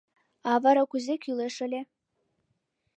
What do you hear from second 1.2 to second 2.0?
кӱлеш ыле?